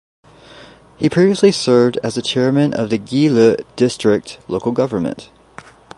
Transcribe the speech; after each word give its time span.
He 0.97 1.11
previously 1.11 1.51
served 1.51 1.99
as 2.03 2.15
the 2.15 2.23
Chairman 2.23 2.73
of 2.73 2.89
the 2.89 2.97
Gulu 2.97 3.63
District 3.75 4.39
Local 4.49 4.71
Government. 4.71 5.29